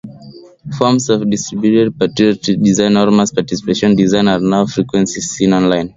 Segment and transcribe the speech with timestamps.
[0.79, 5.89] Forms of distributed participatory design, or mass-participatory design, are now most frequently seen online.